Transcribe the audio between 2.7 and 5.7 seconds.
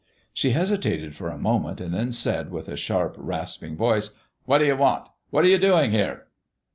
sharp, rasping voice: "What do you want? What are you